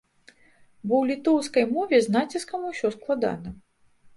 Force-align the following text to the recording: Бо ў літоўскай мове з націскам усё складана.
Бо 0.87 0.93
ў 1.01 1.09
літоўскай 1.11 1.65
мове 1.75 2.01
з 2.07 2.17
націскам 2.17 2.61
усё 2.71 2.87
складана. 2.99 3.49